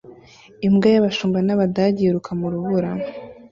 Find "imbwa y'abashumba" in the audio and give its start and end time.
0.67-1.37